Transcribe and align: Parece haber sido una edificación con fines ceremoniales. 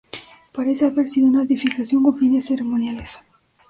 Parece 0.51 0.87
haber 0.87 1.07
sido 1.07 1.27
una 1.27 1.43
edificación 1.43 2.01
con 2.01 2.17
fines 2.17 2.47
ceremoniales. 2.47 3.19